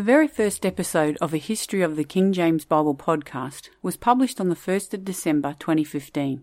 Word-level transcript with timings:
The 0.00 0.06
very 0.06 0.28
first 0.28 0.64
episode 0.64 1.18
of 1.20 1.34
a 1.34 1.36
History 1.36 1.82
of 1.82 1.94
the 1.94 2.04
King 2.04 2.32
James 2.32 2.64
Bible 2.64 2.94
podcast 2.94 3.68
was 3.82 3.98
published 3.98 4.40
on 4.40 4.48
the 4.48 4.56
1st 4.56 4.94
of 4.94 5.04
December 5.04 5.54
2015. 5.58 6.42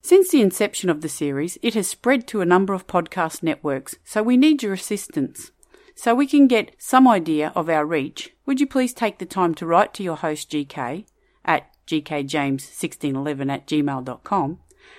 Since 0.04 0.28
the 0.28 0.42
inception 0.42 0.90
of 0.90 1.00
the 1.00 1.08
series, 1.08 1.56
it 1.62 1.72
has 1.72 1.88
spread 1.88 2.28
to 2.28 2.42
a 2.42 2.44
number 2.44 2.74
of 2.74 2.86
podcast 2.86 3.42
networks, 3.42 3.96
so 4.04 4.22
we 4.22 4.36
need 4.36 4.62
your 4.62 4.74
assistance. 4.74 5.50
So 5.94 6.14
we 6.14 6.26
can 6.26 6.46
get 6.46 6.74
some 6.76 7.08
idea 7.08 7.54
of 7.56 7.70
our 7.70 7.86
reach, 7.86 8.34
would 8.44 8.60
you 8.60 8.66
please 8.66 8.92
take 8.92 9.16
the 9.16 9.24
time 9.24 9.54
to 9.54 9.64
write 9.64 9.94
to 9.94 10.02
your 10.02 10.16
host 10.16 10.50
GK 10.50 11.06
at 11.42 11.70
gkjames1611 11.86 13.50
at 13.50 13.66
gmail.com 13.66 14.58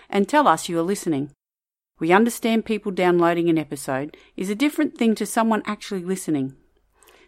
and 0.09 0.27
tell 0.27 0.47
us 0.47 0.67
you 0.69 0.79
are 0.79 0.81
listening. 0.81 1.29
We 1.99 2.11
understand 2.11 2.65
people 2.65 2.91
downloading 2.91 3.47
an 3.47 3.59
episode 3.59 4.17
is 4.35 4.49
a 4.49 4.55
different 4.55 4.97
thing 4.97 5.13
to 5.15 5.27
someone 5.27 5.61
actually 5.67 6.03
listening. 6.03 6.55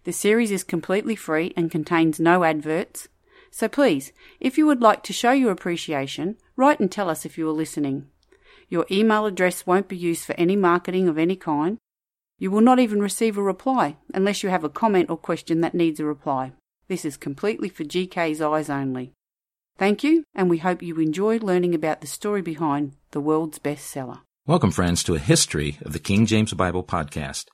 The 0.03 0.13
series 0.13 0.49
is 0.49 0.63
completely 0.63 1.15
free 1.15 1.53
and 1.55 1.69
contains 1.69 2.19
no 2.19 2.43
adverts, 2.43 3.07
so 3.51 3.67
please, 3.67 4.11
if 4.39 4.57
you 4.57 4.65
would 4.65 4.81
like 4.81 5.03
to 5.03 5.13
show 5.13 5.31
your 5.31 5.51
appreciation, 5.51 6.37
write 6.55 6.79
and 6.79 6.91
tell 6.91 7.09
us 7.09 7.25
if 7.25 7.37
you 7.37 7.47
are 7.49 7.53
listening. 7.53 8.07
Your 8.69 8.85
email 8.91 9.25
address 9.25 9.65
won't 9.65 9.87
be 9.87 9.97
used 9.97 10.25
for 10.25 10.33
any 10.33 10.55
marketing 10.55 11.07
of 11.07 11.17
any 11.17 11.35
kind. 11.35 11.77
You 12.37 12.51
will 12.51 12.61
not 12.61 12.79
even 12.79 13.01
receive 13.01 13.37
a 13.37 13.41
reply 13.41 13.97
unless 14.13 14.43
you 14.43 14.49
have 14.49 14.63
a 14.63 14.69
comment 14.69 15.09
or 15.09 15.17
question 15.17 15.61
that 15.61 15.73
needs 15.73 15.99
a 15.99 16.05
reply. 16.05 16.51
This 16.87 17.03
is 17.03 17.17
completely 17.17 17.69
for 17.69 17.83
GK's 17.83 18.41
eyes 18.41 18.69
only. 18.69 19.13
Thank 19.77 20.03
you, 20.03 20.23
and 20.33 20.49
we 20.49 20.57
hope 20.57 20.81
you 20.81 20.95
enjoyed 20.99 21.43
learning 21.43 21.75
about 21.75 22.01
the 22.01 22.07
story 22.07 22.41
behind 22.41 22.93
the 23.11 23.19
world's 23.19 23.59
bestseller. 23.59 24.21
Welcome, 24.45 24.71
friends, 24.71 25.03
to 25.03 25.15
a 25.15 25.19
history 25.19 25.77
of 25.81 25.93
the 25.93 25.99
King 25.99 26.25
James 26.25 26.53
Bible 26.53 26.83
podcast. 26.83 27.45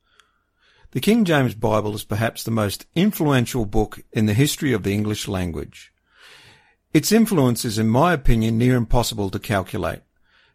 The 0.92 1.00
King 1.00 1.24
James 1.24 1.54
Bible 1.54 1.94
is 1.94 2.04
perhaps 2.04 2.44
the 2.44 2.50
most 2.50 2.84
influential 2.94 3.64
book 3.64 4.00
in 4.12 4.26
the 4.26 4.34
history 4.34 4.74
of 4.74 4.82
the 4.82 4.92
English 4.92 5.26
language. 5.26 5.90
Its 6.92 7.10
influence 7.10 7.64
is, 7.64 7.78
in 7.78 7.88
my 7.88 8.12
opinion, 8.12 8.58
near 8.58 8.76
impossible 8.76 9.30
to 9.30 9.38
calculate. 9.38 10.00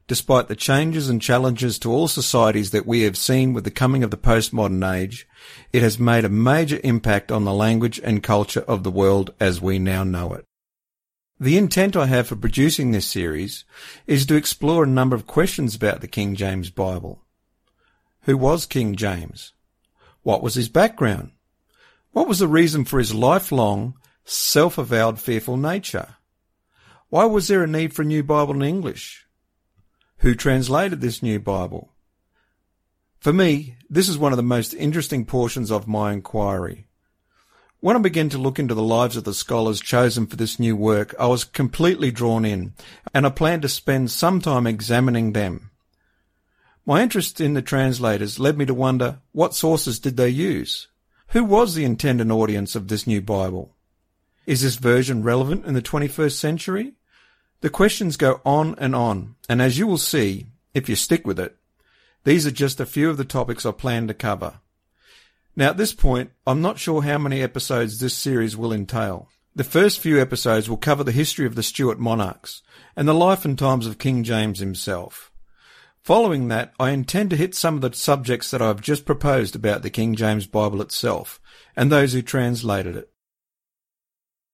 Despite 0.08 0.48
the 0.48 0.56
changes 0.56 1.10
and 1.10 1.20
challenges 1.20 1.80
to 1.80 1.92
all 1.92 2.08
societies 2.08 2.70
that 2.70 2.86
we 2.86 3.02
have 3.02 3.18
seen 3.18 3.52
with 3.52 3.64
the 3.64 3.72
coming 3.72 4.04
of 4.04 4.12
the 4.12 4.18
postmodern 4.18 4.88
age, 4.96 5.28
it 5.74 5.82
has 5.82 5.98
made 5.98 6.24
a 6.24 6.30
major 6.30 6.80
impact 6.84 7.32
on 7.32 7.44
the 7.44 7.52
language 7.52 8.00
and 8.04 8.22
culture 8.22 8.64
of 8.68 8.84
the 8.84 8.92
world 8.92 9.34
as 9.40 9.60
we 9.60 9.80
now 9.80 10.04
know 10.04 10.34
it. 10.34 10.46
The 11.40 11.58
intent 11.58 11.96
I 11.96 12.06
have 12.06 12.28
for 12.28 12.36
producing 12.36 12.92
this 12.92 13.08
series 13.08 13.66
is 14.06 14.28
to 14.28 14.36
explore 14.36 14.84
a 14.84 14.88
number 14.88 15.16
of 15.16 15.26
questions 15.26 15.74
about 15.74 16.02
the 16.02 16.08
King 16.08 16.36
James 16.36 16.70
Bible. 16.70 17.24
Who 18.22 18.38
was 18.38 18.68
King 18.68 18.96
James? 18.96 19.54
What 20.28 20.44
was 20.44 20.56
his 20.56 20.68
background? 20.68 21.32
What 22.12 22.28
was 22.28 22.40
the 22.40 22.50
reason 22.50 22.84
for 22.84 23.00
his 23.00 23.14
lifelong, 23.14 23.94
self-avowed 24.26 25.22
fearful 25.22 25.56
nature? 25.56 26.18
Why 27.08 27.24
was 27.24 27.48
there 27.48 27.64
a 27.64 27.68
need 27.68 27.94
for 27.94 28.02
a 28.02 28.06
new 28.06 28.24
Bible 28.24 28.56
in 28.56 28.62
English? 28.62 29.26
Who 30.18 30.36
translated 30.36 31.00
this 31.00 31.24
new 31.24 31.40
Bible? 31.40 31.94
For 33.22 33.32
me, 33.32 33.78
this 33.90 34.10
is 34.10 34.18
one 34.18 34.34
of 34.34 34.38
the 34.38 34.44
most 34.44 34.74
interesting 34.74 35.24
portions 35.24 35.72
of 35.72 35.88
my 35.88 36.12
inquiry. 36.12 36.90
When 37.80 37.96
I 37.96 38.00
began 38.00 38.28
to 38.32 38.38
look 38.38 38.60
into 38.60 38.76
the 38.76 38.84
lives 38.84 39.16
of 39.16 39.24
the 39.24 39.34
scholars 39.34 39.80
chosen 39.80 40.28
for 40.28 40.36
this 40.36 40.60
new 40.60 40.76
work, 40.76 41.16
I 41.18 41.28
was 41.28 41.46
completely 41.46 42.12
drawn 42.12 42.44
in, 42.44 42.74
and 43.14 43.26
I 43.26 43.30
planned 43.30 43.62
to 43.62 43.70
spend 43.70 44.12
some 44.12 44.42
time 44.42 44.68
examining 44.68 45.32
them. 45.32 45.72
My 46.88 47.04
interest 47.04 47.42
in 47.42 47.54
the 47.54 47.62
translators 47.62 48.40
led 48.40 48.58
me 48.58 48.66
to 48.66 48.74
wonder 48.74 49.20
what 49.34 49.54
sources 49.54 50.00
did 50.00 50.16
they 50.16 50.30
use? 50.30 50.88
Who 51.32 51.44
was 51.44 51.76
the 51.76 51.84
intended 51.84 52.32
audience 52.32 52.78
of 52.78 52.88
this 52.88 53.06
new 53.06 53.22
Bible? 53.22 53.76
Is 54.46 54.62
this 54.62 54.78
version 54.78 55.22
relevant 55.22 55.66
in 55.66 55.74
the 55.74 55.82
21st 55.82 56.32
century? 56.32 56.94
The 57.60 57.70
questions 57.70 58.16
go 58.16 58.40
on 58.46 58.74
and 58.78 58.96
on, 58.96 59.36
and 59.50 59.62
as 59.62 59.78
you 59.78 59.86
will 59.86 59.98
see, 59.98 60.46
if 60.74 60.88
you 60.88 60.96
stick 60.96 61.28
with 61.28 61.42
it, 61.42 61.58
these 62.24 62.48
are 62.48 62.52
just 62.52 62.80
a 62.80 62.86
few 62.86 63.10
of 63.10 63.18
the 63.18 63.26
topics 63.26 63.66
I 63.66 63.74
plan 63.74 64.08
to 64.08 64.14
cover. 64.14 64.62
Now, 65.58 65.72
at 65.72 65.78
this 65.78 65.94
point, 65.94 66.32
I'm 66.46 66.62
not 66.62 66.80
sure 66.80 67.02
how 67.02 67.18
many 67.18 67.42
episodes 67.42 68.00
this 68.00 68.14
series 68.14 68.56
will 68.56 68.72
entail. 68.72 69.28
The 69.54 69.66
first 69.66 70.00
few 70.00 70.22
episodes 70.22 70.70
will 70.70 70.78
cover 70.78 71.04
the 71.04 71.12
history 71.12 71.46
of 71.46 71.56
the 71.56 71.64
Stuart 71.64 72.00
monarchs 72.00 72.62
and 72.96 73.10
the 73.10 73.14
life 73.14 73.44
and 73.44 73.60
times 73.60 73.88
of 73.88 73.98
King 73.98 74.24
James 74.24 74.60
himself. 74.60 75.34
Following 76.08 76.48
that, 76.48 76.72
I 76.80 76.92
intend 76.92 77.32
to 77.32 77.36
hit 77.36 77.54
some 77.54 77.76
of 77.76 77.82
the 77.82 77.92
subjects 77.92 78.50
that 78.52 78.62
I've 78.62 78.80
just 78.80 79.04
proposed 79.04 79.58
about 79.58 79.82
the 79.82 79.90
King 79.90 80.16
James 80.16 80.48
Bible 80.48 80.82
itself 80.82 81.38
and 81.76 81.92
those 81.92 82.14
who 82.14 82.22
translated 82.22 82.96
it. 82.96 83.10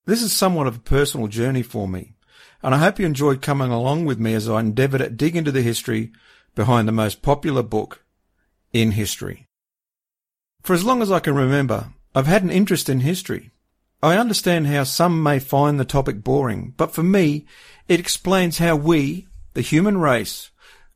This 0.08 0.24
is 0.24 0.34
somewhat 0.34 0.66
of 0.66 0.78
a 0.78 0.80
personal 0.80 1.28
journey 1.28 1.62
for 1.62 1.88
me, 1.88 2.16
and 2.64 2.74
I 2.74 2.80
hope 2.80 2.97
you 2.97 3.06
enjoyed 3.06 3.44
coming 3.44 3.69
along 3.69 4.06
with 4.06 4.18
me 4.18 4.34
as 4.34 4.50
I 4.50 4.62
endeavour 4.62 4.97
to 4.97 5.12
dig 5.12 5.36
into 5.36 5.52
the 5.52 5.62
history 5.62 6.12
behind 6.56 6.88
the 6.88 6.91
most 6.91 7.22
popular 7.22 7.62
book 7.62 8.03
in 8.72 8.94
history. 8.94 9.46
For 10.64 10.74
as 10.74 10.84
long 10.84 11.03
as 11.03 11.12
I 11.12 11.20
can 11.20 11.35
remember, 11.35 11.94
I've 12.16 12.25
had 12.25 12.41
an 12.41 12.50
interest 12.50 12.90
in 12.90 13.02
history. 13.02 13.52
I 14.02 14.18
understand 14.18 14.66
how 14.66 14.85
some 14.85 15.22
may 15.22 15.38
find 15.38 15.80
the 15.80 15.85
topic 15.85 16.24
boring, 16.24 16.74
but 16.78 16.96
for 16.96 17.03
me, 17.03 17.46
it 17.88 18.00
explains 18.00 18.58
how 18.58 18.75
we, 18.75 19.28
the 19.53 19.62
human 19.62 20.00
race, 20.00 20.50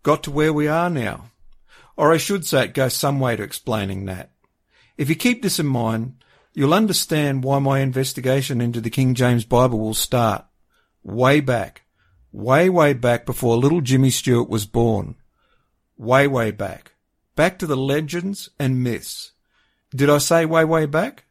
got 0.08 0.24
to 0.24 0.32
where 0.32 0.54
we 0.54 0.68
are 0.68 0.90
now. 0.90 1.32
Or 1.98 2.14
I 2.14 2.18
should 2.18 2.46
say 2.46 2.64
it 2.64 2.74
goes 2.74 2.94
some 2.94 3.20
way 3.20 3.36
to 3.36 3.44
explaining 3.44 4.06
that. 4.06 4.32
If 4.98 5.10
you 5.10 5.16
keep 5.16 5.42
this 5.42 5.60
in 5.60 5.68
mind, 5.68 6.24
you'll 6.54 6.74
understand 6.74 7.44
why 7.44 7.60
my 7.60 7.80
investigation 7.80 8.62
into 8.62 8.80
the 8.80 8.90
King 8.90 9.16
James 9.16 9.44
Bible 9.44 9.80
will 9.80 9.94
start 9.94 10.46
way 11.04 11.42
back, 11.42 11.84
way, 12.32 12.70
way 12.70 12.94
back 12.94 13.26
before 13.26 13.58
little 13.58 13.82
Jimmy 13.82 14.10
Stewart 14.10 14.50
was 14.50 14.66
born. 14.66 15.16
Way, 15.98 16.28
way 16.28 16.52
back. 16.52 16.94
Back 17.36 17.60
to 17.60 17.68
the 17.68 17.78
legends 17.78 18.50
and 18.58 18.82
myths 18.82 19.34
did 19.96 20.10
I 20.10 20.18
say 20.18 20.46
way, 20.46 20.66
way 20.66 20.86
back? 20.86 21.26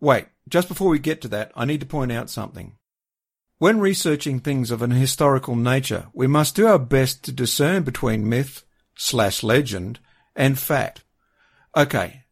Wait, 0.00 0.26
just 0.48 0.68
before 0.68 0.88
we 0.88 0.98
get 0.98 1.20
to 1.22 1.28
that, 1.28 1.52
I 1.54 1.64
need 1.64 1.80
to 1.80 1.86
point 1.86 2.12
out 2.12 2.30
something. 2.30 2.76
When 3.60 3.78
researching 3.78 4.40
things 4.40 4.70
of 4.70 4.80
an 4.80 4.90
historical 4.90 5.54
nature, 5.54 6.06
we 6.14 6.26
must 6.26 6.56
do 6.56 6.66
our 6.66 6.78
best 6.78 7.22
to 7.24 7.30
discern 7.30 7.82
between 7.82 8.26
myth 8.26 8.64
slash 8.96 9.42
legend 9.42 10.00
and 10.34 10.58
fact. 10.58 11.04
Okay, 11.76 12.22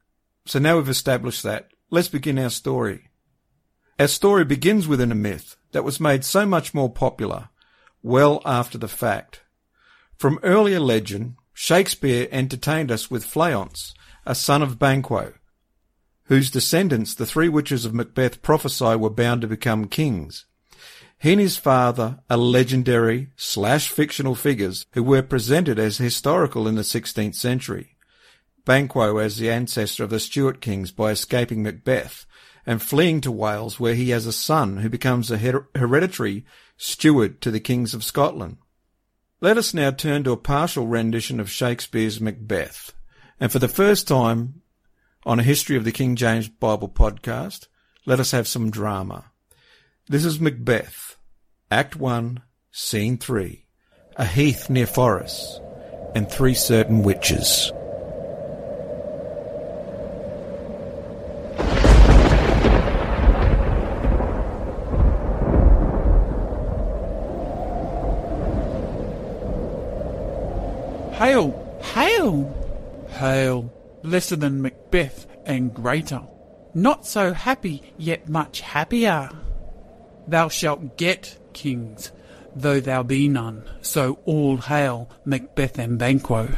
so 0.47 0.59
now 0.59 0.77
we've 0.77 0.89
established 0.89 1.43
that, 1.43 1.69
let's 1.91 2.09
begin 2.09 2.39
our 2.39 2.49
story. 2.49 3.11
Our 3.99 4.09
story 4.09 4.47
begins 4.47 4.89
within 4.89 5.13
a 5.13 5.15
myth 5.15 5.59
that 5.73 5.85
was 5.85 6.01
made 6.01 6.25
so 6.25 6.47
much 6.47 6.73
more 6.73 6.91
popular 6.91 7.51
well 8.03 8.41
after 8.47 8.79
the 8.79 8.89
fact. 8.89 9.43
From 10.17 10.41
earlier 10.43 10.81
legend, 10.81 11.35
Shakespeare 11.53 12.27
entertained 12.31 12.91
us 12.91 13.11
with 13.11 13.27
Fleance, 13.27 13.93
a 14.25 14.35
son 14.35 14.63
of 14.63 14.79
Banquo, 14.79 15.35
whose 16.23 16.51
descendants 16.51 17.15
the 17.15 17.27
three 17.27 17.51
witches 17.51 17.85
of 17.85 17.93
Macbeth 17.93 18.41
prophesy 18.41 18.97
were 18.97 19.11
bound 19.11 19.43
to 19.43 19.47
become 19.47 19.89
kings. 19.89 20.47
He 21.21 21.33
and 21.33 21.41
his 21.41 21.57
father 21.57 22.21
are 22.31 22.37
legendary 22.37 23.31
slash 23.37 23.89
fictional 23.89 24.37
figures 24.37 24.87
who 24.93 25.03
were 25.03 25.23
presented 25.23 25.79
as 25.79 25.99
historical 25.99 26.69
in 26.69 26.77
the 26.77 26.83
16th 26.83 27.35
century. 27.35 27.97
Banquo 28.65 29.19
as 29.19 29.39
the 29.39 29.51
ancestor 29.51 30.05
of 30.05 30.11
the 30.11 30.21
Stuart 30.21 30.61
kings 30.61 30.93
by 30.93 31.11
escaping 31.11 31.63
Macbeth 31.63 32.25
and 32.65 32.81
fleeing 32.81 33.21
to 33.23 33.33
Wales 33.33 33.81
where 33.81 33.95
he 33.95 34.11
has 34.11 34.27
a 34.27 34.33
son 34.33 34.77
who 34.77 34.89
becomes 34.89 35.31
a 35.31 35.39
her- 35.39 35.69
hereditary 35.75 36.45
steward 36.77 37.41
to 37.41 37.51
the 37.51 37.61
kings 37.61 37.95
of 37.95 38.05
Scotland. 38.05 38.59
Let 39.41 39.57
us 39.57 39.75
now 39.75 39.91
turn 39.91 40.23
to 40.25 40.33
a 40.33 40.37
partial 40.37 40.87
rendition 40.87 41.41
of 41.41 41.51
Shakespeare's 41.51 42.21
Macbeth. 42.21 42.93
And 43.41 43.51
for 43.51 43.59
the 43.59 43.69
first 43.69 44.07
time 44.07 44.63
on 45.25 45.41
a 45.41 45.45
History 45.45 45.77
of 45.77 45.85
the 45.85 45.93
King 45.93 46.15
James 46.15 46.49
Bible 46.49 46.89
podcast, 46.89 47.67
let 48.05 48.21
us 48.21 48.31
have 48.31 48.47
some 48.47 48.71
drama. 48.71 49.33
This 50.11 50.25
is 50.25 50.41
Macbeth, 50.41 51.19
Act 51.71 51.95
1, 51.95 52.41
Scene 52.73 53.19
3, 53.19 53.67
a 54.17 54.25
heath 54.25 54.71
near 54.71 54.87
Forres, 54.87 55.61
and 56.15 56.27
three 56.27 56.55
certain 56.55 57.03
witches. 57.03 57.71
Hail! 71.19 71.81
Hail! 71.83 73.07
Hail! 73.11 73.71
Lesser 74.03 74.37
than 74.37 74.63
Macbeth 74.63 75.27
and 75.45 75.75
greater. 75.75 76.23
Not 76.73 77.05
so 77.05 77.35
happy, 77.35 77.83
yet 77.99 78.27
much 78.27 78.63
happier. 78.63 79.29
Thou 80.29 80.49
shalt 80.49 80.97
get 80.97 81.39
kings, 81.53 82.13
though 82.55 82.81
thou 82.81 83.03
be 83.03 83.29
none. 83.29 83.65
So 83.81 84.19
all 84.25 84.59
hail 84.59 85.11
Macbeth 85.25 85.79
and 85.79 85.99
Banquo. 85.99 86.49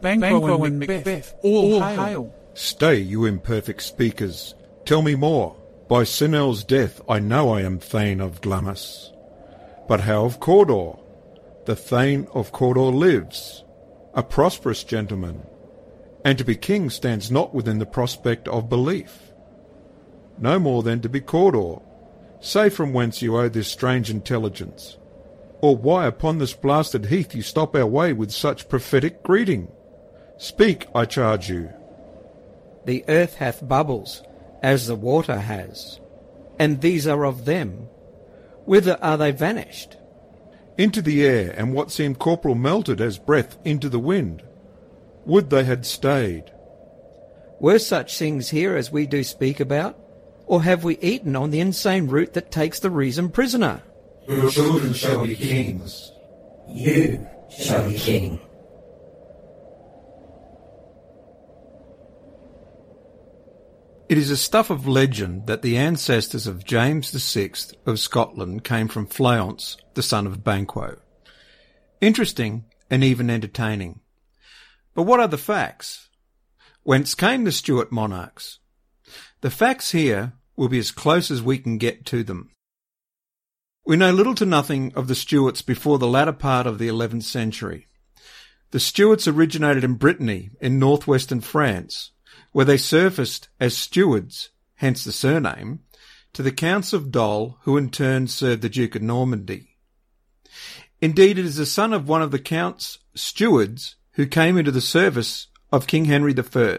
Banquo, 0.00 0.20
Banquo 0.20 0.64
and, 0.64 0.78
Macbeth, 0.78 1.06
Macbeth 1.06 1.34
all, 1.42 1.74
all 1.74 1.80
hail. 1.80 2.04
hail. 2.04 2.34
Stay, 2.54 2.98
you 2.98 3.24
imperfect 3.24 3.82
speakers. 3.82 4.54
Tell 4.84 5.02
me 5.02 5.14
more. 5.14 5.56
By 5.88 6.04
Sinel's 6.04 6.64
death 6.64 7.00
I 7.08 7.18
know 7.18 7.50
I 7.50 7.62
am 7.62 7.78
Thane 7.78 8.20
of 8.20 8.40
Glamis. 8.40 9.10
But 9.88 10.00
how 10.00 10.24
of 10.24 10.38
Cawdor? 10.38 10.98
The 11.64 11.76
Thane 11.76 12.26
of 12.34 12.52
Cawdor 12.52 12.92
lives 12.92 13.64
a 14.14 14.22
prosperous 14.22 14.84
gentleman, 14.84 15.42
and 16.24 16.36
to 16.36 16.44
be 16.44 16.54
king 16.54 16.90
stands 16.90 17.30
not 17.30 17.54
within 17.54 17.78
the 17.78 17.86
prospect 17.86 18.46
of 18.48 18.68
belief. 18.68 19.32
No 20.38 20.58
more 20.58 20.82
than 20.82 21.00
to 21.00 21.08
be 21.08 21.20
Cawdor. 21.20 21.80
Say 22.42 22.68
from 22.68 22.92
whence 22.92 23.22
you 23.22 23.36
owe 23.36 23.48
this 23.48 23.68
strange 23.68 24.10
intelligence, 24.10 24.98
or 25.60 25.76
why 25.76 26.06
upon 26.06 26.38
this 26.38 26.52
blasted 26.52 27.06
heath 27.06 27.34
you 27.34 27.40
stop 27.40 27.74
our 27.76 27.86
way 27.86 28.12
with 28.12 28.32
such 28.32 28.68
prophetic 28.68 29.22
greeting. 29.22 29.70
Speak, 30.36 30.86
I 30.92 31.04
charge 31.04 31.48
you. 31.48 31.70
The 32.84 33.04
earth 33.08 33.36
hath 33.36 33.66
bubbles, 33.66 34.22
as 34.60 34.88
the 34.88 34.96
water 34.96 35.38
has, 35.38 36.00
and 36.58 36.80
these 36.80 37.06
are 37.06 37.24
of 37.24 37.44
them. 37.44 37.88
Whither 38.64 38.98
are 39.00 39.16
they 39.16 39.30
vanished? 39.30 39.96
into 40.78 41.02
the 41.02 41.24
air, 41.24 41.54
and 41.56 41.72
what 41.72 41.90
seemed 41.90 42.18
corporal 42.18 42.54
melted 42.54 43.00
as 43.00 43.18
breath 43.18 43.56
into 43.64 43.88
the 43.88 43.98
wind. 43.98 44.42
Would 45.26 45.50
they 45.50 45.64
had 45.64 45.86
stayed. 45.86 46.50
Were 47.60 47.78
such 47.78 48.18
things 48.18 48.50
here 48.50 48.76
as 48.76 48.90
we 48.90 49.06
do 49.06 49.22
speak 49.22 49.60
about? 49.60 50.01
Or 50.52 50.62
have 50.64 50.84
we 50.84 50.98
eaten 50.98 51.34
on 51.34 51.48
the 51.48 51.60
insane 51.60 52.08
root 52.08 52.34
that 52.34 52.50
takes 52.50 52.78
the 52.78 52.90
reason 52.90 53.30
prisoner? 53.30 53.82
Your 54.28 54.50
children 54.50 54.92
shall 54.92 55.26
be 55.26 55.34
kings. 55.34 56.12
You 56.68 57.26
shall 57.48 57.88
be 57.88 57.96
king. 57.96 58.38
It 64.10 64.18
is 64.18 64.30
a 64.30 64.36
stuff 64.36 64.68
of 64.68 64.86
legend 64.86 65.46
that 65.46 65.62
the 65.62 65.78
ancestors 65.78 66.46
of 66.46 66.66
James 66.66 67.12
VI 67.12 67.52
of 67.86 67.98
Scotland 67.98 68.62
came 68.62 68.88
from 68.88 69.06
Fleance, 69.06 69.78
the 69.94 70.02
son 70.02 70.26
of 70.26 70.44
Banquo. 70.44 70.98
Interesting 72.02 72.66
and 72.90 73.02
even 73.02 73.30
entertaining. 73.30 74.00
But 74.92 75.04
what 75.04 75.18
are 75.18 75.28
the 75.28 75.38
facts? 75.38 76.10
Whence 76.82 77.14
came 77.14 77.44
the 77.44 77.52
Stuart 77.52 77.90
monarchs? 77.90 78.58
The 79.40 79.50
facts 79.50 79.92
here 79.92 80.34
will 80.56 80.68
be 80.68 80.78
as 80.78 80.90
close 80.90 81.30
as 81.30 81.42
we 81.42 81.58
can 81.58 81.78
get 81.78 82.04
to 82.06 82.22
them. 82.22 82.50
We 83.84 83.96
know 83.96 84.12
little 84.12 84.34
to 84.36 84.46
nothing 84.46 84.92
of 84.94 85.08
the 85.08 85.14
Stuarts 85.14 85.62
before 85.62 85.98
the 85.98 86.06
latter 86.06 86.32
part 86.32 86.66
of 86.66 86.78
the 86.78 86.88
11th 86.88 87.24
century. 87.24 87.88
The 88.70 88.80
Stuarts 88.80 89.26
originated 89.26 89.84
in 89.84 89.94
Brittany 89.94 90.50
in 90.60 90.78
northwestern 90.78 91.40
France 91.40 92.12
where 92.52 92.64
they 92.64 92.76
surfaced 92.76 93.48
as 93.58 93.76
stewards, 93.76 94.50
hence 94.76 95.04
the 95.04 95.12
surname, 95.12 95.80
to 96.34 96.42
the 96.42 96.52
Counts 96.52 96.92
of 96.92 97.10
Dol, 97.10 97.58
who 97.62 97.76
in 97.76 97.90
turn 97.90 98.26
served 98.26 98.62
the 98.62 98.68
Duke 98.68 98.94
of 98.94 99.02
Normandy. 99.02 99.76
Indeed, 101.00 101.38
it 101.38 101.44
is 101.44 101.56
the 101.56 101.66
son 101.66 101.92
of 101.92 102.08
one 102.08 102.22
of 102.22 102.30
the 102.30 102.38
Count's 102.38 102.98
stewards 103.14 103.96
who 104.12 104.26
came 104.26 104.56
into 104.56 104.70
the 104.70 104.80
service 104.80 105.48
of 105.70 105.86
King 105.86 106.04
Henry 106.04 106.34
I, 106.38 106.78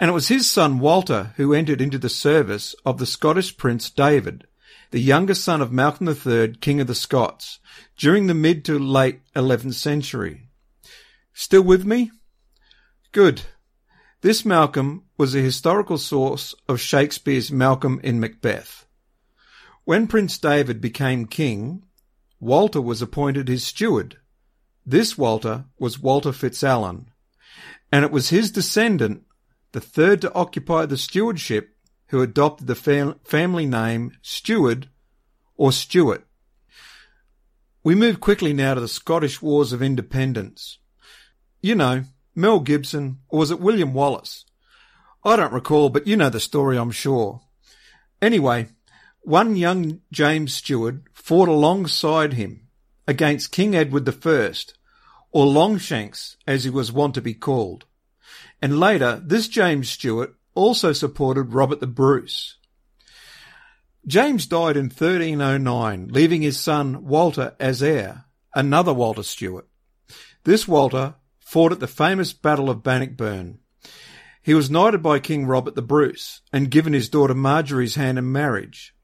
and 0.00 0.10
it 0.10 0.14
was 0.14 0.28
his 0.28 0.50
son 0.50 0.78
Walter 0.78 1.32
who 1.36 1.52
entered 1.52 1.80
into 1.80 1.98
the 1.98 2.08
service 2.08 2.74
of 2.84 2.98
the 2.98 3.06
Scottish 3.06 3.56
Prince 3.56 3.90
David, 3.90 4.46
the 4.90 5.00
younger 5.00 5.34
son 5.34 5.60
of 5.60 5.72
Malcolm 5.72 6.08
III, 6.08 6.54
King 6.60 6.80
of 6.80 6.86
the 6.86 6.94
Scots, 6.94 7.58
during 7.96 8.26
the 8.26 8.34
mid 8.34 8.64
to 8.66 8.78
late 8.78 9.20
11th 9.34 9.74
century. 9.74 10.48
Still 11.32 11.62
with 11.62 11.84
me? 11.84 12.10
Good. 13.12 13.42
This 14.20 14.44
Malcolm 14.44 15.04
was 15.16 15.34
a 15.34 15.40
historical 15.40 15.98
source 15.98 16.54
of 16.68 16.80
Shakespeare's 16.80 17.50
Malcolm 17.50 18.00
in 18.04 18.20
Macbeth. 18.20 18.86
When 19.84 20.06
Prince 20.06 20.38
David 20.38 20.80
became 20.80 21.26
king, 21.26 21.84
Walter 22.38 22.80
was 22.80 23.02
appointed 23.02 23.48
his 23.48 23.64
steward. 23.64 24.18
This 24.84 25.16
Walter 25.18 25.64
was 25.78 25.98
Walter 25.98 26.30
FitzAlan, 26.30 27.06
and 27.90 28.04
it 28.04 28.10
was 28.10 28.28
his 28.28 28.50
descendant, 28.50 29.24
the 29.72 29.80
third 29.80 30.20
to 30.20 30.34
occupy 30.34 30.86
the 30.86 30.96
stewardship, 30.96 31.76
who 32.08 32.20
adopted 32.20 32.66
the 32.66 32.74
fam- 32.74 33.18
family 33.24 33.66
name 33.66 34.12
Steward 34.20 34.88
or 35.56 35.72
Stuart. 35.72 36.26
We 37.82 37.94
move 37.94 38.20
quickly 38.20 38.52
now 38.52 38.74
to 38.74 38.80
the 38.80 38.88
Scottish 38.88 39.42
Wars 39.42 39.72
of 39.72 39.82
Independence. 39.82 40.78
You 41.60 41.74
know, 41.74 42.04
Mel 42.34 42.60
Gibson, 42.60 43.18
or 43.28 43.40
was 43.40 43.50
it 43.50 43.60
William 43.60 43.92
Wallace? 43.92 44.44
I 45.24 45.36
don't 45.36 45.52
recall, 45.52 45.88
but 45.88 46.06
you 46.06 46.16
know 46.16 46.30
the 46.30 46.40
story, 46.40 46.76
I'm 46.76 46.90
sure. 46.90 47.42
Anyway, 48.20 48.68
one 49.22 49.56
young 49.56 50.00
James 50.12 50.54
Stewart 50.54 51.02
fought 51.12 51.48
alongside 51.48 52.34
him 52.34 52.68
against 53.06 53.52
King 53.52 53.74
Edward 53.74 54.08
I, 54.08 54.54
or 55.30 55.46
Longshanks, 55.46 56.36
as 56.46 56.64
he 56.64 56.70
was 56.70 56.92
wont 56.92 57.14
to 57.14 57.22
be 57.22 57.34
called. 57.34 57.84
And 58.62 58.78
later, 58.78 59.20
this 59.22 59.48
James 59.48 59.90
Stewart 59.90 60.36
also 60.54 60.92
supported 60.92 61.52
Robert 61.52 61.80
the 61.80 61.88
Bruce. 61.88 62.58
James 64.06 64.46
died 64.46 64.76
in 64.76 64.84
1309, 64.84 66.08
leaving 66.08 66.42
his 66.42 66.58
son 66.58 67.04
Walter 67.04 67.56
as 67.58 67.82
heir, 67.82 68.24
another 68.54 68.94
Walter 68.94 69.24
Stewart. 69.24 69.66
This 70.44 70.68
Walter 70.68 71.16
fought 71.40 71.72
at 71.72 71.80
the 71.80 71.88
famous 71.88 72.32
Battle 72.32 72.70
of 72.70 72.82
Bannockburn. 72.84 73.58
He 74.42 74.54
was 74.54 74.70
knighted 74.70 75.02
by 75.02 75.18
King 75.18 75.46
Robert 75.46 75.74
the 75.74 75.82
Bruce 75.82 76.40
and 76.52 76.70
given 76.70 76.92
his 76.92 77.08
daughter 77.08 77.34
Marjorie's 77.34 77.96
hand 77.96 78.18
in 78.18 78.30
marriage. 78.30 78.94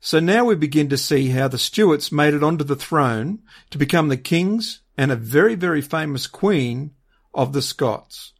So 0.00 0.20
now 0.20 0.44
we 0.46 0.54
begin 0.54 0.88
to 0.88 0.96
see 0.96 1.28
how 1.28 1.48
the 1.48 1.58
Stuarts 1.58 2.10
made 2.10 2.32
it 2.32 2.42
onto 2.42 2.64
the 2.64 2.76
throne 2.76 3.40
to 3.70 3.78
become 3.78 4.08
the 4.08 4.16
kings 4.16 4.80
and 4.96 5.12
a 5.12 5.16
very, 5.16 5.54
very 5.54 5.82
famous 5.82 6.26
queen 6.26 6.92
of 7.34 7.52
the 7.52 7.62
Scots. 7.62 8.32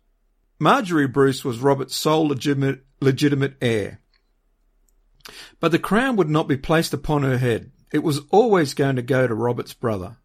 Marjorie 0.63 1.09
Bruce 1.09 1.43
was 1.43 1.59
Robert's 1.59 1.97
sole 1.97 2.29
legitimate, 2.29 2.85
legitimate 3.01 3.55
heir. 3.63 4.01
But 5.59 5.73
the 5.73 5.79
crown 5.79 6.17
would 6.17 6.29
not 6.29 6.49
be 6.49 6.59
placed 6.59 6.93
upon 6.93 7.23
her 7.23 7.39
head. 7.39 7.73
It 7.95 8.03
was 8.03 8.21
always 8.31 8.75
going 8.75 8.97
to 8.97 9.03
go 9.03 9.27
to 9.27 9.35
Robert's 9.35 9.73
brother. 9.73 10.19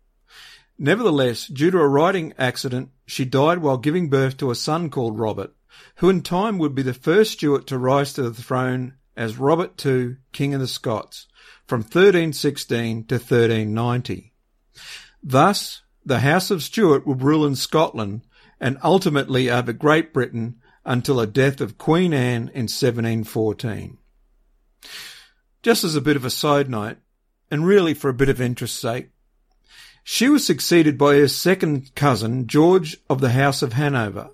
Nevertheless, 0.78 1.48
due 1.48 1.72
to 1.72 1.80
a 1.80 1.88
riding 1.88 2.34
accident, 2.38 2.90
she 3.06 3.24
died 3.24 3.60
while 3.60 3.78
giving 3.78 4.10
birth 4.10 4.36
to 4.38 4.52
a 4.52 4.56
son 4.56 4.90
called 4.90 5.18
Robert, 5.18 5.56
who 5.96 6.10
in 6.10 6.22
time 6.22 6.58
would 6.58 6.76
be 6.76 6.82
the 6.82 6.94
first 6.94 7.32
Stuart 7.32 7.66
to 7.68 7.78
rise 7.78 8.12
to 8.14 8.24
the 8.24 8.34
throne 8.34 8.96
as 9.16 9.38
Robert 9.38 9.84
II, 9.86 10.18
King 10.34 10.54
of 10.54 10.60
the 10.60 10.68
Scots, 10.68 11.28
from 11.66 11.80
1316 11.80 13.06
to 13.06 13.16
1390. 13.16 14.34
Thus, 15.24 15.82
the 16.06 16.20
House 16.20 16.52
of 16.52 16.62
Stuart 16.62 17.08
would 17.08 17.22
rule 17.22 17.46
in 17.46 17.56
Scotland 17.56 18.24
and 18.60 18.78
ultimately 18.84 19.50
over 19.50 19.74
Great 19.74 20.14
Britain 20.14 20.56
until 20.86 21.18
the 21.18 21.28
death 21.28 21.62
of 21.62 21.78
Queen 21.78 22.14
Anne 22.14 22.50
in 22.54 22.68
1714. 22.68 23.98
Just 25.64 25.84
as 25.84 25.96
a 25.96 26.02
bit 26.02 26.16
of 26.16 26.26
a 26.26 26.30
side 26.30 26.70
note, 26.70 26.98
and 27.50 27.66
really 27.66 27.94
for 27.94 28.10
a 28.10 28.14
bit 28.14 28.30
of 28.30 28.40
interest's 28.40 28.80
sake, 28.80 29.10
she 30.04 30.30
was 30.30 30.46
succeeded 30.46 30.98
by 30.98 31.16
her 31.16 31.28
second 31.28 31.96
cousin, 31.96 32.46
George 32.46 32.98
of 33.10 33.22
the 33.22 33.32
House 33.32 33.64
of 33.64 33.74
Hanover, 33.74 34.30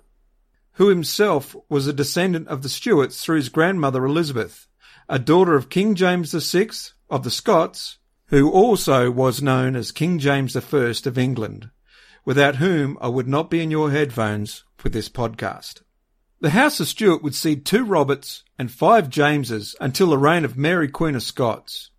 who 0.72 0.88
himself 0.88 1.56
was 1.70 1.86
a 1.86 1.92
descendant 1.92 2.48
of 2.48 2.62
the 2.62 2.68
Stuarts 2.68 3.24
through 3.24 3.36
his 3.36 3.48
grandmother 3.48 4.04
Elizabeth, 4.04 4.66
a 5.08 5.18
daughter 5.18 5.54
of 5.54 5.70
King 5.70 5.94
James 5.94 6.32
VI 6.32 6.68
of 7.08 7.24
the 7.24 7.30
Scots, 7.30 7.98
who 8.26 8.50
also 8.50 9.10
was 9.10 9.42
known 9.42 9.74
as 9.74 9.92
King 9.92 10.18
James 10.18 10.54
I 10.54 10.60
of 10.60 11.18
England, 11.18 11.70
without 12.24 12.56
whom 12.56 12.96
I 13.00 13.08
would 13.08 13.28
not 13.28 13.50
be 13.50 13.62
in 13.62 13.70
your 13.70 13.90
headphones 13.90 14.64
with 14.82 14.92
this 14.92 15.08
podcast. 15.08 15.82
The 16.40 16.50
House 16.50 16.80
of 16.80 16.88
Stuart 16.88 17.22
would 17.22 17.34
see 17.34 17.56
two 17.56 17.84
Roberts 17.84 18.42
and 18.58 18.70
five 18.70 19.08
Jameses 19.08 19.76
until 19.80 20.10
the 20.10 20.18
reign 20.18 20.44
of 20.44 20.56
Mary 20.56 20.88
Queen 20.88 21.14
of 21.14 21.22
Scots. 21.22 21.90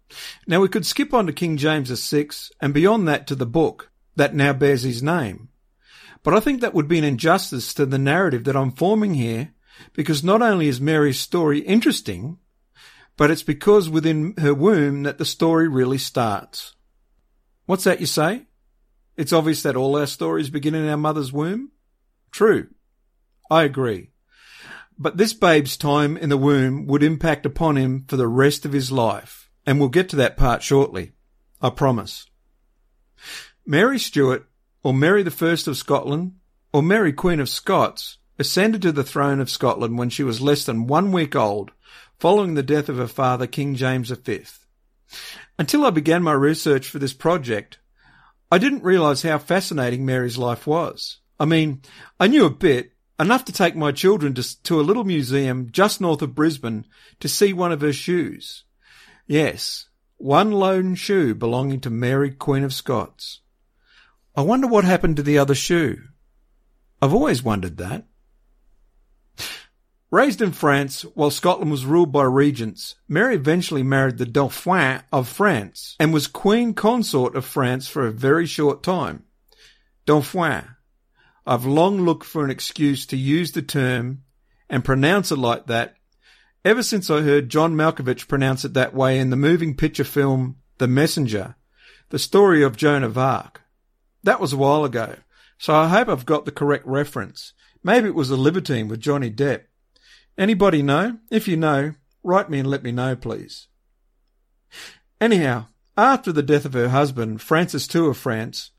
Now 0.47 0.59
we 0.59 0.67
could 0.67 0.85
skip 0.85 1.13
on 1.13 1.27
to 1.27 1.33
King 1.33 1.57
James 1.57 1.89
VI 1.89 2.27
and 2.61 2.73
beyond 2.73 3.07
that 3.07 3.25
to 3.27 3.35
the 3.35 3.45
book 3.45 3.91
that 4.15 4.35
now 4.35 4.53
bears 4.53 4.83
his 4.83 5.01
name. 5.01 5.49
But 6.23 6.33
I 6.33 6.39
think 6.39 6.61
that 6.61 6.73
would 6.73 6.87
be 6.87 6.97
an 6.97 7.03
injustice 7.03 7.73
to 7.75 7.85
the 7.85 7.97
narrative 7.97 8.43
that 8.45 8.55
I'm 8.55 8.71
forming 8.71 9.13
here 9.13 9.53
because 9.93 10.23
not 10.23 10.41
only 10.41 10.67
is 10.67 10.79
Mary's 10.79 11.19
story 11.19 11.59
interesting, 11.59 12.37
but 13.17 13.31
it's 13.31 13.43
because 13.43 13.89
within 13.89 14.33
her 14.37 14.53
womb 14.53 15.03
that 15.03 15.17
the 15.17 15.25
story 15.25 15.67
really 15.67 15.97
starts. 15.97 16.75
What's 17.65 17.83
that 17.83 17.99
you 17.99 18.05
say? 18.05 18.45
It's 19.15 19.33
obvious 19.33 19.63
that 19.63 19.75
all 19.75 19.97
our 19.97 20.07
stories 20.07 20.49
begin 20.49 20.75
in 20.75 20.87
our 20.89 20.97
mother's 20.97 21.31
womb? 21.31 21.71
True. 22.31 22.67
I 23.49 23.63
agree. 23.63 24.09
But 24.97 25.17
this 25.17 25.33
babe's 25.33 25.77
time 25.77 26.17
in 26.17 26.29
the 26.29 26.37
womb 26.37 26.87
would 26.87 27.03
impact 27.03 27.45
upon 27.45 27.77
him 27.77 28.05
for 28.07 28.17
the 28.17 28.27
rest 28.27 28.65
of 28.65 28.73
his 28.73 28.91
life. 28.91 29.49
And 29.65 29.79
we'll 29.79 29.89
get 29.89 30.09
to 30.09 30.15
that 30.17 30.37
part 30.37 30.61
shortly. 30.63 31.13
I 31.61 31.69
promise. 31.69 32.27
Mary 33.65 33.97
Stuart, 33.97 34.47
or 34.83 34.93
Mary 34.93 35.23
I 35.23 35.47
of 35.47 35.77
Scotland, 35.77 36.33
or 36.73 36.83
Mary 36.83 37.13
Queen 37.13 37.39
of 37.39 37.47
Scots, 37.47 38.17
ascended 38.37 38.81
to 38.81 38.91
the 38.91 39.03
throne 39.03 39.39
of 39.39 39.49
Scotland 39.49 39.97
when 39.97 40.09
she 40.09 40.23
was 40.23 40.41
less 40.41 40.65
than 40.65 40.87
one 40.87 41.11
week 41.11 41.35
old, 41.35 41.71
following 42.19 42.55
the 42.55 42.63
death 42.63 42.89
of 42.89 42.97
her 42.97 43.07
father, 43.07 43.47
King 43.47 43.75
James 43.75 44.09
V. 44.09 44.43
Until 45.57 45.85
I 45.85 45.91
began 45.91 46.23
my 46.23 46.33
research 46.33 46.87
for 46.89 46.99
this 46.99 47.13
project, 47.13 47.77
I 48.53 48.59
didn't 48.59 48.83
realise 48.83 49.23
how 49.23 49.39
fascinating 49.39 50.05
Mary's 50.05 50.37
life 50.37 50.67
was. 50.67 51.17
I 51.39 51.45
mean, 51.45 51.81
I 52.19 52.27
knew 52.27 52.45
a 52.45 52.51
bit, 52.51 52.91
enough 53.19 53.45
to 53.45 53.51
take 53.51 53.75
my 53.75 53.91
children 53.91 54.35
to, 54.35 54.63
to 54.65 54.79
a 54.79 54.85
little 54.85 55.03
museum 55.03 55.69
just 55.71 55.99
north 55.99 56.21
of 56.21 56.35
Brisbane 56.35 56.85
to 57.19 57.27
see 57.27 57.51
one 57.51 57.71
of 57.71 57.81
her 57.81 57.91
shoes. 57.91 58.63
Yes, 59.25 59.89
one 60.17 60.51
lone 60.51 60.93
shoe 60.93 61.33
belonging 61.33 61.79
to 61.79 61.89
Mary, 61.89 62.29
Queen 62.29 62.63
of 62.63 62.75
Scots. 62.75 63.41
I 64.35 64.43
wonder 64.43 64.67
what 64.67 64.83
happened 64.83 65.15
to 65.15 65.23
the 65.23 65.39
other 65.39 65.55
shoe. 65.55 66.03
I've 67.01 67.15
always 67.15 67.41
wondered 67.41 67.77
that. 67.77 68.05
Raised 70.13 70.43
in 70.43 70.51
France 70.51 71.01
while 71.15 71.31
Scotland 71.31 71.71
was 71.71 71.87
ruled 71.87 72.11
by 72.11 72.25
regents, 72.25 72.93
Mary 73.07 73.33
eventually 73.33 73.81
married 73.81 74.19
the 74.19 74.27
Dauphin 74.27 75.01
of 75.11 75.27
France 75.27 75.95
and 75.99 76.13
was 76.13 76.27
Queen 76.27 76.75
Consort 76.75 77.35
of 77.35 77.45
France 77.45 77.87
for 77.87 78.05
a 78.05 78.11
very 78.11 78.45
short 78.45 78.83
time. 78.83 79.23
Dauphin. 80.05 80.65
I've 81.47 81.65
long 81.65 82.01
looked 82.01 82.25
for 82.25 82.45
an 82.45 82.51
excuse 82.51 83.07
to 83.07 83.17
use 83.17 83.53
the 83.53 83.63
term 83.63 84.21
and 84.69 84.85
pronounce 84.85 85.31
it 85.31 85.39
like 85.39 85.65
that 85.65 85.95
Ever 86.63 86.83
since 86.83 87.09
I 87.09 87.21
heard 87.21 87.49
John 87.49 87.73
Malkovich 87.73 88.27
pronounce 88.27 88.63
it 88.63 88.75
that 88.75 88.93
way 88.93 89.17
in 89.17 89.31
the 89.31 89.35
moving 89.35 89.75
picture 89.75 90.03
film 90.03 90.57
The 90.77 90.87
Messenger, 90.87 91.55
the 92.09 92.19
story 92.19 92.61
of 92.61 92.77
Joan 92.77 93.01
of 93.01 93.17
Arc. 93.17 93.61
That 94.21 94.39
was 94.39 94.53
a 94.53 94.57
while 94.57 94.85
ago, 94.85 95.15
so 95.57 95.73
I 95.73 95.87
hope 95.87 96.07
I've 96.07 96.27
got 96.27 96.45
the 96.45 96.51
correct 96.51 96.85
reference. 96.85 97.53
Maybe 97.83 98.09
it 98.09 98.13
was 98.13 98.29
a 98.29 98.37
libertine 98.37 98.89
with 98.89 98.99
Johnny 98.99 99.31
Depp. 99.31 99.63
Anybody 100.37 100.81
know? 100.81 101.19
If 101.29 101.47
you 101.47 101.57
know, 101.57 101.93
write 102.23 102.49
me 102.49 102.59
and 102.59 102.69
let 102.69 102.83
me 102.83 102.91
know, 102.91 103.15
please. 103.15 103.67
Anyhow, 105.21 105.67
after 105.95 106.31
the 106.31 106.43
death 106.43 106.65
of 106.65 106.73
her 106.73 106.89
husband, 106.89 107.41
Francis 107.41 107.93
II 107.93 108.09
of 108.09 108.17
France, 108.17 108.71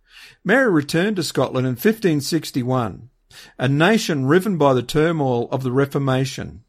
Mary 0.45 0.71
returned 0.71 1.17
to 1.17 1.23
Scotland 1.23 1.67
in 1.67 1.73
1561, 1.73 3.11
a 3.59 3.69
nation 3.69 4.27
riven 4.27 4.59
by 4.59 4.75
the 4.75 4.83
turmoil 4.83 5.49
of 5.51 5.63
the 5.63 5.73
Reformation. 5.73 6.65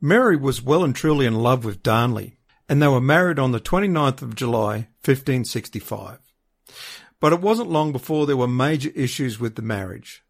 Mary 0.00 0.38
was 0.38 0.62
well 0.62 0.82
and 0.82 0.96
truly 0.96 1.26
in 1.26 1.34
love 1.34 1.66
with 1.66 1.82
Darnley, 1.82 2.38
and 2.66 2.80
they 2.80 2.88
were 2.88 3.02
married 3.02 3.38
on 3.38 3.52
the 3.52 3.60
29th 3.60 4.22
of 4.22 4.34
July, 4.34 4.88
1565. 5.04 6.18
But 7.20 7.34
it 7.34 7.42
wasn't 7.42 7.68
long 7.68 7.92
before 7.92 8.24
there 8.24 8.38
were 8.38 8.48
major 8.48 8.88
issues 8.94 9.38
with 9.38 9.56
the 9.56 9.60
marriage, 9.60 10.22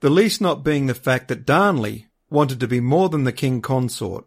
the 0.00 0.10
least 0.10 0.40
not 0.40 0.64
being 0.64 0.86
the 0.86 0.94
fact 0.94 1.28
that 1.28 1.46
Darnley 1.46 2.06
wanted 2.30 2.60
to 2.60 2.68
be 2.68 2.80
more 2.80 3.08
than 3.08 3.24
the 3.24 3.32
king 3.32 3.62
consort. 3.62 4.26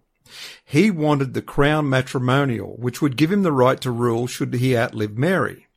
He 0.64 0.92
wanted 0.92 1.34
the 1.34 1.42
crown 1.42 1.90
matrimonial, 1.90 2.76
which 2.78 3.02
would 3.02 3.18
give 3.18 3.32
him 3.32 3.44
the 3.44 3.52
right 3.52 3.80
to 3.82 3.92
rule 3.92 4.28
should 4.28 4.54
he 4.54 4.78
outlive 4.78 5.18
Mary. 5.18 5.68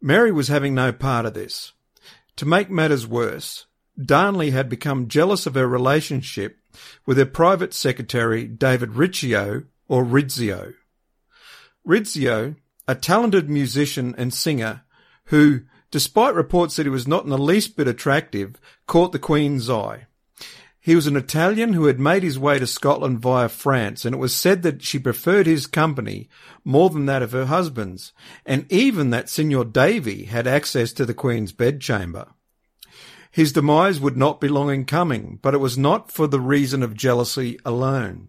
Mary 0.00 0.32
was 0.32 0.48
having 0.48 0.74
no 0.74 0.92
part 0.92 1.26
of 1.26 1.34
this. 1.34 1.72
To 2.36 2.46
make 2.46 2.70
matters 2.70 3.06
worse, 3.06 3.66
Darnley 4.00 4.50
had 4.50 4.68
become 4.68 5.08
jealous 5.08 5.46
of 5.46 5.54
her 5.54 5.66
relationship 5.66 6.58
with 7.06 7.18
her 7.18 7.26
private 7.26 7.74
secretary 7.74 8.46
David 8.46 8.94
Riccio 8.94 9.64
or 9.88 10.04
Rizzio. 10.04 10.74
Rizzio, 11.86 12.56
a 12.88 12.94
talented 12.94 13.50
musician 13.50 14.14
and 14.16 14.32
singer 14.32 14.82
who, 15.26 15.62
despite 15.92 16.34
reports 16.34 16.74
that 16.74 16.86
he 16.86 16.90
was 16.90 17.06
not 17.06 17.22
in 17.22 17.30
the 17.30 17.38
least 17.38 17.76
bit 17.76 17.86
attractive, 17.86 18.56
caught 18.88 19.12
the 19.12 19.18
Queen's 19.20 19.70
eye. 19.70 20.06
He 20.80 20.96
was 20.96 21.06
an 21.06 21.16
Italian 21.16 21.74
who 21.74 21.84
had 21.84 22.00
made 22.00 22.24
his 22.24 22.40
way 22.40 22.58
to 22.58 22.66
Scotland 22.66 23.20
via 23.20 23.48
France, 23.48 24.04
and 24.04 24.16
it 24.16 24.18
was 24.18 24.34
said 24.34 24.62
that 24.62 24.82
she 24.82 24.98
preferred 24.98 25.46
his 25.46 25.68
company 25.68 26.28
more 26.64 26.90
than 26.90 27.06
that 27.06 27.22
of 27.22 27.30
her 27.30 27.44
husband's, 27.44 28.12
and 28.44 28.66
even 28.72 29.10
that 29.10 29.28
Signor 29.28 29.66
Davy 29.66 30.24
had 30.24 30.48
access 30.48 30.92
to 30.94 31.06
the 31.06 31.14
Queen's 31.14 31.52
bedchamber. 31.52 32.26
His 33.30 33.52
demise 33.52 34.00
would 34.00 34.16
not 34.16 34.40
be 34.40 34.48
long 34.48 34.70
in 34.70 34.84
coming, 34.84 35.38
but 35.40 35.54
it 35.54 35.58
was 35.58 35.78
not 35.78 36.10
for 36.10 36.26
the 36.26 36.40
reason 36.40 36.82
of 36.82 36.94
jealousy 36.94 37.58
alone. 37.64 38.28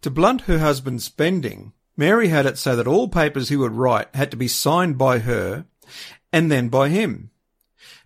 To 0.00 0.10
blunt 0.10 0.42
her 0.42 0.58
husband's 0.58 1.04
spending, 1.04 1.72
Mary 1.96 2.28
had 2.28 2.46
it 2.46 2.56
so 2.56 2.76
that 2.76 2.86
all 2.86 3.08
papers 3.08 3.48
he 3.48 3.56
would 3.56 3.72
write 3.72 4.08
had 4.14 4.30
to 4.30 4.36
be 4.36 4.48
signed 4.48 4.96
by 4.96 5.18
her 5.18 5.66
and 6.32 6.50
then 6.50 6.68
by 6.68 6.88
him. 6.88 7.30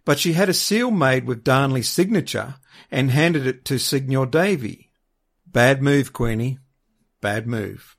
But 0.05 0.19
she 0.19 0.35
had 0.35 0.49
a 0.49 0.55
seal 0.55 0.91
made 0.91 1.27
with 1.27 1.45
Darnley's 1.45 1.89
signature 1.89 2.57
and 2.91 3.11
handed 3.11 3.47
it 3.47 3.65
to 3.67 3.79
Signor 3.79 4.27
Davy. 4.27 4.91
Bad 5.47 5.83
move, 5.83 6.13
Queenie. 6.13 6.59
Bad 7.21 7.47
move. 7.47 7.97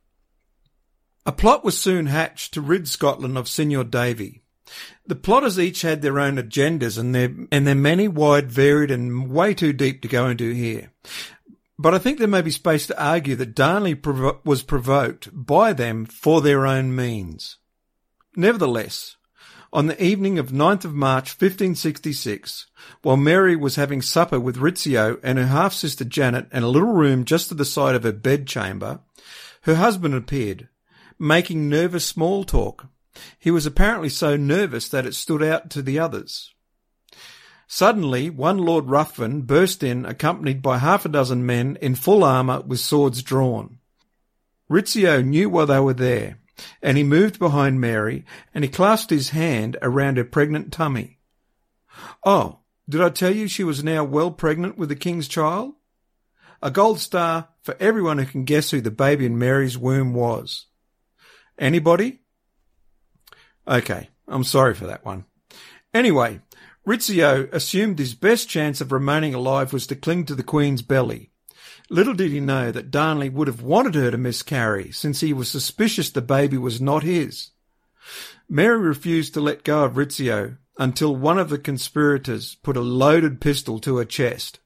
A 1.25 1.31
plot 1.31 1.65
was 1.65 1.77
soon 1.77 2.05
hatched 2.05 2.53
to 2.53 2.61
rid 2.61 2.87
Scotland 2.87 3.37
of 3.37 3.49
Signor 3.49 3.83
Davy. 3.83 4.43
The 5.05 5.15
plotters 5.15 5.59
each 5.59 5.81
had 5.81 6.01
their 6.01 6.19
own 6.19 6.37
agendas 6.37 6.97
and 6.97 7.13
their, 7.13 7.33
and 7.51 7.67
their 7.67 7.75
many 7.75 8.07
wide, 8.07 8.49
varied 8.49 8.91
and 8.91 9.29
way 9.29 9.53
too 9.53 9.73
deep 9.73 10.01
to 10.01 10.07
go 10.07 10.27
into 10.27 10.53
here. 10.53 10.91
But 11.77 11.93
I 11.93 11.99
think 11.99 12.17
there 12.17 12.27
may 12.27 12.41
be 12.41 12.51
space 12.51 12.87
to 12.87 13.03
argue 13.03 13.35
that 13.35 13.55
Darnley 13.55 13.95
provo- 13.95 14.39
was 14.45 14.63
provoked 14.63 15.29
by 15.33 15.73
them 15.73 16.05
for 16.05 16.41
their 16.41 16.65
own 16.65 16.95
means. 16.95 17.57
Nevertheless, 18.35 19.16
on 19.77 19.85
the 19.85 20.03
evening 20.03 20.39
of 20.39 20.49
9th 20.49 20.85
of 20.85 20.95
March 20.95 21.39
1566, 21.39 22.65
while 23.03 23.15
Mary 23.15 23.55
was 23.55 23.75
having 23.75 24.01
supper 24.01 24.39
with 24.39 24.57
Rizzio 24.57 25.19
and 25.21 25.37
her 25.37 25.45
half-sister 25.45 26.03
Janet 26.03 26.47
in 26.51 26.63
a 26.63 26.67
little 26.67 26.93
room 26.93 27.25
just 27.25 27.49
to 27.49 27.53
the 27.53 27.63
side 27.63 27.93
of 27.93 28.01
her 28.01 28.11
bedchamber, 28.11 29.01
her 29.61 29.75
husband 29.75 30.15
appeared, 30.15 30.67
making 31.19 31.69
nervous 31.69 32.03
small 32.03 32.43
talk. 32.43 32.87
He 33.37 33.51
was 33.51 33.67
apparently 33.67 34.09
so 34.09 34.35
nervous 34.35 34.89
that 34.89 35.05
it 35.05 35.13
stood 35.13 35.43
out 35.43 35.69
to 35.69 35.83
the 35.83 35.99
others. 35.99 36.55
Suddenly, 37.67 38.31
one 38.31 38.57
Lord 38.57 38.85
Ruthven 38.85 39.43
burst 39.43 39.83
in, 39.83 40.07
accompanied 40.07 40.63
by 40.63 40.79
half 40.79 41.05
a 41.05 41.09
dozen 41.09 41.45
men 41.45 41.77
in 41.83 41.93
full 41.93 42.23
armour 42.23 42.61
with 42.61 42.79
swords 42.79 43.21
drawn. 43.21 43.77
Rizzio 44.71 45.23
knew 45.23 45.51
why 45.51 45.65
they 45.65 45.79
were 45.79 45.93
there, 45.93 46.39
and 46.81 46.97
he 46.97 47.03
moved 47.03 47.39
behind 47.39 47.81
Mary, 47.81 48.25
and 48.53 48.63
he 48.63 48.69
clasped 48.69 49.09
his 49.09 49.29
hand 49.29 49.77
around 49.81 50.17
her 50.17 50.23
pregnant 50.23 50.71
tummy. 50.71 51.19
Oh, 52.25 52.59
did 52.89 53.01
I 53.01 53.09
tell 53.09 53.33
you 53.33 53.47
she 53.47 53.63
was 53.63 53.83
now 53.83 54.03
well 54.03 54.31
pregnant 54.31 54.77
with 54.77 54.89
the 54.89 54.95
king's 54.95 55.27
child? 55.27 55.73
A 56.61 56.71
gold 56.71 56.99
star 56.99 57.49
for 57.61 57.75
everyone 57.79 58.17
who 58.17 58.25
can 58.25 58.45
guess 58.45 58.71
who 58.71 58.81
the 58.81 58.91
baby 58.91 59.25
in 59.25 59.37
Mary's 59.37 59.77
womb 59.77 60.13
was. 60.13 60.65
Anybody? 61.59 62.21
Okay, 63.67 64.09
I'm 64.27 64.43
sorry 64.43 64.73
for 64.73 64.87
that 64.87 65.05
one. 65.05 65.25
Anyway, 65.93 66.39
Rizzio 66.87 67.51
assumed 67.51 67.99
his 67.99 68.13
best 68.13 68.47
chance 68.47 68.79
of 68.79 68.91
remaining 68.91 69.33
alive 69.33 69.73
was 69.73 69.87
to 69.87 69.95
cling 69.95 70.25
to 70.25 70.35
the 70.35 70.43
Queen's 70.43 70.81
belly. 70.81 71.31
Little 71.89 72.13
did 72.13 72.31
he 72.31 72.39
know 72.39 72.71
that 72.71 72.91
Darnley 72.91 73.29
would 73.29 73.47
have 73.47 73.61
wanted 73.61 73.95
her 73.95 74.11
to 74.11 74.17
miscarry, 74.17 74.91
since 74.91 75.21
he 75.21 75.31
was 75.31 75.49
suspicious 75.49 76.09
the 76.09 76.21
baby 76.21 76.57
was 76.57 76.81
not 76.81 77.03
his. 77.03 77.51
Mary 78.49 78.77
refused 78.77 79.33
to 79.33 79.41
let 79.41 79.63
go 79.63 79.85
of 79.85 79.93
Rizzio 79.95 80.57
until 80.77 81.15
one 81.15 81.39
of 81.39 81.49
the 81.49 81.57
conspirators 81.57 82.55
put 82.55 82.77
a 82.77 82.81
loaded 82.81 83.41
pistol 83.41 83.79
to 83.79 83.97
her 83.97 84.05
chest. 84.05 84.59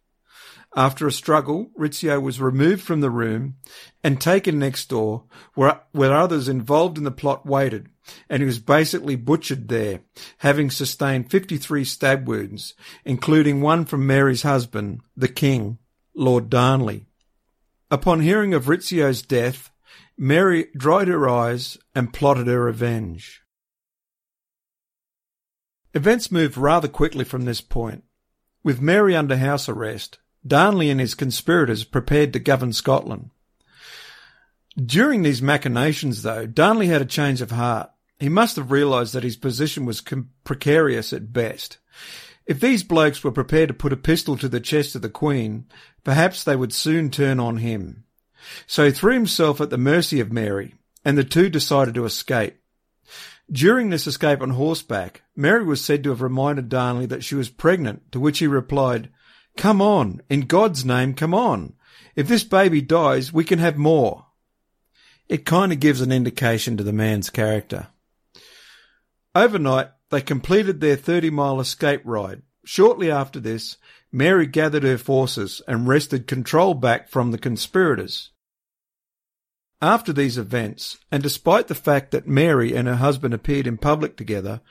After 0.75 1.05
a 1.05 1.11
struggle, 1.11 1.69
Rizzio 1.77 2.21
was 2.21 2.39
removed 2.39 2.81
from 2.81 3.01
the 3.01 3.09
room 3.09 3.57
and 4.03 4.19
taken 4.21 4.57
next 4.57 4.87
door, 4.87 5.25
where, 5.53 5.81
where 5.91 6.13
others 6.13 6.47
involved 6.47 6.97
in 6.97 7.03
the 7.03 7.11
plot 7.11 7.45
waited, 7.45 7.89
and 8.29 8.41
he 8.41 8.45
was 8.45 8.59
basically 8.59 9.15
butchered 9.15 9.67
there, 9.67 10.01
having 10.37 10.71
sustained 10.71 11.29
53 11.29 11.83
stab 11.83 12.27
wounds, 12.27 12.73
including 13.03 13.61
one 13.61 13.83
from 13.85 14.07
Mary's 14.07 14.43
husband, 14.43 15.01
the 15.15 15.27
King, 15.27 15.77
Lord 16.15 16.49
Darnley. 16.49 17.05
Upon 17.91 18.21
hearing 18.21 18.53
of 18.53 18.69
Rizzio's 18.69 19.21
death, 19.21 19.69
Mary 20.17 20.67
dried 20.77 21.09
her 21.09 21.27
eyes 21.27 21.77
and 21.93 22.13
plotted 22.13 22.47
her 22.47 22.63
revenge. 22.63 23.41
Events 25.93 26.31
moved 26.31 26.55
rather 26.55 26.87
quickly 26.87 27.25
from 27.25 27.43
this 27.43 27.59
point. 27.59 28.05
With 28.63 28.79
Mary 28.79 29.13
under 29.13 29.35
house 29.35 29.67
arrest, 29.67 30.19
Darnley 30.47 30.89
and 30.89 31.01
his 31.01 31.15
conspirators 31.15 31.83
prepared 31.83 32.31
to 32.31 32.39
govern 32.39 32.71
Scotland. 32.71 33.31
During 34.77 35.23
these 35.23 35.41
machinations, 35.41 36.21
though, 36.21 36.45
Darnley 36.45 36.87
had 36.87 37.01
a 37.01 37.05
change 37.05 37.41
of 37.41 37.51
heart. 37.51 37.91
He 38.19 38.29
must 38.29 38.55
have 38.55 38.71
realised 38.71 39.13
that 39.13 39.23
his 39.23 39.35
position 39.35 39.85
was 39.85 40.01
precarious 40.45 41.11
at 41.11 41.33
best. 41.33 41.79
If 42.45 42.59
these 42.59 42.83
blokes 42.83 43.23
were 43.23 43.31
prepared 43.31 43.67
to 43.67 43.73
put 43.73 43.93
a 43.93 43.97
pistol 43.97 44.37
to 44.37 44.49
the 44.49 44.59
chest 44.59 44.95
of 44.95 45.01
the 45.01 45.09
Queen, 45.09 45.65
perhaps 46.03 46.43
they 46.43 46.55
would 46.55 46.73
soon 46.73 47.09
turn 47.09 47.39
on 47.39 47.57
him. 47.57 48.03
So 48.67 48.85
he 48.85 48.91
threw 48.91 49.13
himself 49.13 49.61
at 49.61 49.69
the 49.69 49.77
mercy 49.77 50.19
of 50.19 50.31
Mary, 50.31 50.75
and 51.05 51.17
the 51.17 51.23
two 51.23 51.49
decided 51.49 51.95
to 51.95 52.05
escape. 52.05 52.57
During 53.51 53.89
this 53.89 54.07
escape 54.07 54.41
on 54.41 54.51
horseback, 54.51 55.23
Mary 55.35 55.65
was 55.65 55.83
said 55.83 56.03
to 56.03 56.09
have 56.09 56.21
reminded 56.21 56.69
Darnley 56.69 57.05
that 57.07 57.23
she 57.23 57.35
was 57.35 57.49
pregnant, 57.49 58.11
to 58.11 58.19
which 58.19 58.39
he 58.39 58.47
replied, 58.47 59.09
Come 59.57 59.81
on, 59.81 60.21
in 60.29 60.41
God's 60.41 60.85
name, 60.85 61.13
come 61.13 61.33
on. 61.33 61.73
If 62.15 62.27
this 62.27 62.43
baby 62.43 62.81
dies, 62.81 63.33
we 63.33 63.43
can 63.43 63.59
have 63.59 63.77
more. 63.77 64.27
It 65.27 65.45
kind 65.45 65.71
of 65.71 65.79
gives 65.79 66.01
an 66.01 66.11
indication 66.11 66.77
to 66.77 66.83
the 66.83 66.93
man's 66.93 67.29
character. 67.29 67.87
Overnight, 69.33 69.89
they 70.09 70.21
completed 70.21 70.81
their 70.81 70.95
30 70.97 71.29
mile 71.29 71.59
escape 71.59 72.01
ride. 72.03 72.41
Shortly 72.65 73.09
after 73.09 73.39
this, 73.39 73.77
Mary 74.11 74.45
gathered 74.45 74.83
her 74.83 74.97
forces 74.97 75.61
and 75.67 75.87
wrested 75.87 76.27
control 76.27 76.73
back 76.73 77.09
from 77.09 77.31
the 77.31 77.37
conspirators. 77.37 78.31
After 79.81 80.11
these 80.13 80.37
events, 80.37 80.97
and 81.11 81.23
despite 81.23 81.67
the 81.67 81.75
fact 81.75 82.11
that 82.11 82.27
Mary 82.27 82.75
and 82.75 82.87
her 82.87 82.97
husband 82.97 83.33
appeared 83.33 83.65
in 83.65 83.77
public 83.77 84.17
together, 84.17 84.61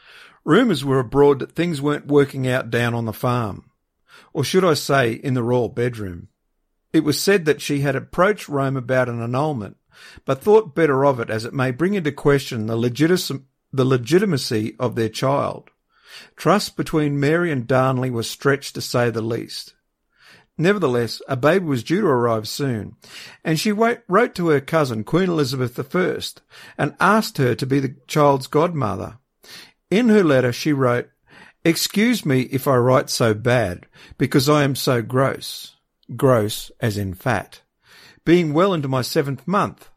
rumours 0.44 0.84
were 0.84 1.00
abroad 1.00 1.40
that 1.40 1.52
things 1.52 1.80
weren't 1.80 2.06
working 2.06 2.46
out 2.46 2.70
down 2.70 2.94
on 2.94 3.06
the 3.06 3.12
farm. 3.12 3.70
Or 4.32 4.44
should 4.44 4.64
I 4.64 4.74
say, 4.74 5.12
in 5.12 5.34
the 5.34 5.42
royal 5.42 5.68
bedroom. 5.68 6.28
It 6.92 7.02
was 7.02 7.20
said 7.20 7.44
that 7.46 7.60
she 7.60 7.80
had 7.80 7.96
approached 7.96 8.48
Rome 8.48 8.76
about 8.76 9.08
an 9.08 9.22
annulment, 9.22 9.76
but 10.24 10.42
thought 10.42 10.74
better 10.74 11.04
of 11.04 11.18
it 11.18 11.30
as 11.30 11.44
it 11.44 11.54
may 11.54 11.70
bring 11.70 11.94
into 11.94 12.12
question 12.12 12.66
the 12.66 13.42
the 13.72 13.84
legitimacy 13.84 14.76
of 14.78 14.94
their 14.94 15.08
child. 15.08 15.70
Trust 16.36 16.76
between 16.76 17.20
Mary 17.20 17.50
and 17.52 17.66
Darnley 17.66 18.10
was 18.10 18.28
stretched 18.28 18.74
to 18.74 18.80
say 18.80 19.10
the 19.10 19.22
least. 19.22 19.74
Nevertheless, 20.58 21.22
a 21.26 21.36
baby 21.36 21.64
was 21.64 21.82
due 21.82 22.02
to 22.02 22.06
arrive 22.06 22.46
soon, 22.46 22.96
and 23.44 23.58
she 23.58 23.72
wrote 23.72 24.34
to 24.34 24.48
her 24.48 24.60
cousin, 24.60 25.04
Queen 25.04 25.30
Elizabeth 25.30 25.78
I, 25.96 26.20
and 26.76 26.94
asked 27.00 27.38
her 27.38 27.54
to 27.54 27.66
be 27.66 27.80
the 27.80 27.96
child's 28.06 28.46
godmother. 28.46 29.18
In 29.90 30.08
her 30.10 30.22
letter, 30.22 30.52
she 30.52 30.72
wrote, 30.72 31.08
Excuse 31.64 32.26
me 32.26 32.42
if 32.42 32.68
I 32.68 32.76
write 32.76 33.08
so 33.08 33.32
bad, 33.32 33.86
because 34.18 34.48
I 34.48 34.64
am 34.64 34.74
so 34.74 35.02
gross. 35.02 35.76
Gross 36.16 36.70
as 36.80 36.98
in 36.98 37.14
fat. 37.14 37.62
Being 38.24 38.52
well 38.52 38.74
into 38.74 38.88
my 38.88 39.02
seventh 39.02 39.46
month, 39.46 39.88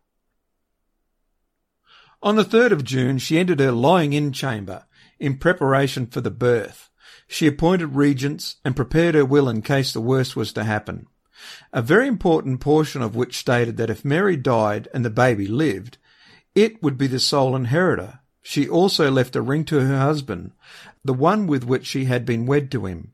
on 2.23 2.38
the 2.38 2.45
3rd 2.45 2.71
of 2.71 2.84
June, 2.86 3.17
she 3.17 3.38
entered 3.38 3.60
her 3.60 3.73
lying 3.73 4.13
in 4.13 4.32
chamber 4.32 4.86
in 5.23 5.38
preparation 5.38 6.05
for 6.05 6.21
the 6.21 6.29
birth. 6.29 6.89
She 7.27 7.47
appointed 7.47 7.95
regents 7.95 8.57
and 8.65 8.75
prepared 8.75 9.15
her 9.15 9.25
will 9.25 9.47
in 9.47 9.62
case 9.62 9.93
the 9.93 10.01
worst 10.01 10.36
was 10.36 10.51
to 10.53 10.63
happen. 10.63 11.07
A 11.71 11.81
very 11.81 12.07
important 12.07 12.59
portion 12.59 13.01
of 13.01 13.15
which 13.15 13.38
stated 13.38 13.77
that 13.77 13.89
if 13.89 14.05
Mary 14.05 14.36
died 14.36 14.88
and 14.93 15.03
the 15.03 15.09
baby 15.09 15.47
lived, 15.47 15.97
it 16.53 16.83
would 16.83 16.97
be 16.97 17.07
the 17.07 17.19
sole 17.19 17.55
inheritor. 17.55 18.19
She 18.41 18.67
also 18.67 19.09
left 19.09 19.36
a 19.36 19.41
ring 19.41 19.63
to 19.65 19.79
her 19.79 19.97
husband, 19.97 20.51
the 21.03 21.13
one 21.13 21.47
with 21.47 21.63
which 21.63 21.86
she 21.86 22.05
had 22.05 22.25
been 22.25 22.45
wed 22.45 22.69
to 22.71 22.86
him. 22.86 23.13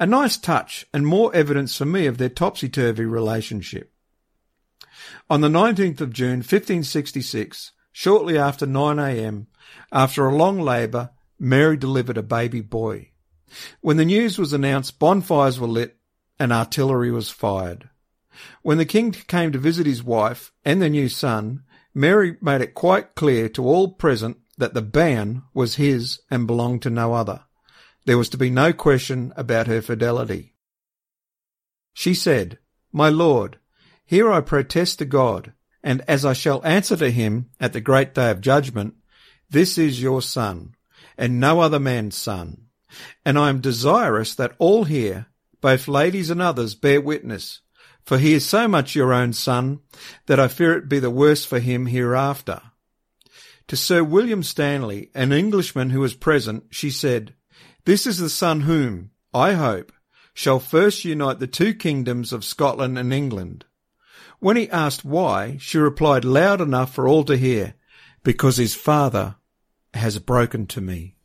A 0.00 0.06
nice 0.06 0.36
touch 0.36 0.86
and 0.92 1.06
more 1.06 1.34
evidence 1.34 1.76
for 1.76 1.84
me 1.84 2.06
of 2.06 2.18
their 2.18 2.28
topsy-turvy 2.30 3.04
relationship. 3.04 3.92
On 5.28 5.42
the 5.42 5.48
19th 5.48 6.00
of 6.00 6.12
June 6.12 6.38
1566, 6.38 7.72
Shortly 7.92 8.38
after 8.38 8.64
9 8.64 8.98
a.m., 8.98 9.48
after 9.92 10.26
a 10.26 10.34
long 10.34 10.58
labour, 10.58 11.10
Mary 11.44 11.76
delivered 11.76 12.16
a 12.16 12.22
baby 12.22 12.60
boy. 12.60 13.10
When 13.80 13.96
the 13.96 14.04
news 14.04 14.38
was 14.38 14.52
announced, 14.52 15.00
bonfires 15.00 15.58
were 15.58 15.66
lit 15.66 15.96
and 16.38 16.52
artillery 16.52 17.10
was 17.10 17.30
fired. 17.30 17.90
When 18.62 18.78
the 18.78 18.84
king 18.84 19.10
came 19.10 19.50
to 19.50 19.58
visit 19.58 19.84
his 19.84 20.04
wife 20.04 20.52
and 20.64 20.80
their 20.80 20.88
new 20.88 21.08
son, 21.08 21.64
Mary 21.92 22.36
made 22.40 22.60
it 22.60 22.74
quite 22.74 23.16
clear 23.16 23.48
to 23.50 23.64
all 23.64 23.88
present 23.88 24.36
that 24.56 24.74
the 24.74 24.82
ban 24.82 25.42
was 25.52 25.74
his 25.74 26.20
and 26.30 26.46
belonged 26.46 26.82
to 26.82 26.90
no 26.90 27.12
other. 27.12 27.42
There 28.04 28.18
was 28.18 28.28
to 28.28 28.38
be 28.38 28.48
no 28.48 28.72
question 28.72 29.32
about 29.34 29.66
her 29.66 29.82
fidelity. 29.82 30.54
She 31.92 32.14
said, 32.14 32.58
My 32.92 33.08
Lord, 33.08 33.58
here 34.04 34.30
I 34.30 34.42
protest 34.42 35.00
to 35.00 35.04
God, 35.04 35.54
and 35.82 36.02
as 36.06 36.24
I 36.24 36.34
shall 36.34 36.64
answer 36.64 36.96
to 36.98 37.10
him 37.10 37.50
at 37.58 37.72
the 37.72 37.80
great 37.80 38.14
day 38.14 38.30
of 38.30 38.40
judgment, 38.40 38.94
this 39.50 39.76
is 39.76 40.00
your 40.00 40.22
son, 40.22 40.76
and 41.16 41.40
no 41.40 41.60
other 41.60 41.78
man's 41.78 42.16
son. 42.16 42.66
And 43.24 43.38
I 43.38 43.48
am 43.48 43.60
desirous 43.60 44.34
that 44.34 44.54
all 44.58 44.84
here, 44.84 45.26
both 45.60 45.88
ladies 45.88 46.30
and 46.30 46.42
others, 46.42 46.74
bear 46.74 47.00
witness, 47.00 47.60
for 48.04 48.18
he 48.18 48.34
is 48.34 48.46
so 48.46 48.66
much 48.66 48.94
your 48.94 49.12
own 49.12 49.32
son, 49.32 49.80
that 50.26 50.40
I 50.40 50.48
fear 50.48 50.76
it 50.76 50.88
be 50.88 50.98
the 50.98 51.10
worse 51.10 51.44
for 51.44 51.60
him 51.60 51.86
hereafter. 51.86 52.60
To 53.68 53.76
Sir 53.76 54.02
William 54.02 54.42
Stanley, 54.42 55.10
an 55.14 55.32
Englishman 55.32 55.90
who 55.90 56.00
was 56.00 56.14
present, 56.14 56.64
she 56.70 56.90
said, 56.90 57.34
This 57.84 58.06
is 58.06 58.18
the 58.18 58.28
son 58.28 58.62
whom, 58.62 59.10
I 59.32 59.52
hope, 59.52 59.92
shall 60.34 60.58
first 60.58 61.04
unite 61.04 61.38
the 61.38 61.46
two 61.46 61.74
kingdoms 61.74 62.32
of 62.32 62.44
Scotland 62.44 62.98
and 62.98 63.12
England. 63.12 63.64
When 64.40 64.56
he 64.56 64.68
asked 64.70 65.04
why, 65.04 65.56
she 65.60 65.78
replied 65.78 66.24
loud 66.24 66.60
enough 66.60 66.92
for 66.92 67.06
all 67.06 67.24
to 67.24 67.36
hear, 67.36 67.74
Because 68.24 68.56
his 68.56 68.74
father 68.74 69.36
has 69.94 70.18
broken 70.18 70.66
to 70.66 70.80
me. 70.80 71.16